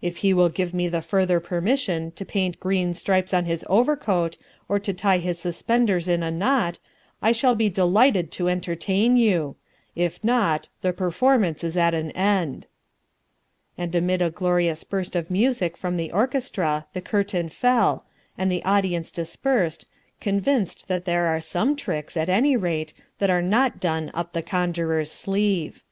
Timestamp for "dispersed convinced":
19.10-20.86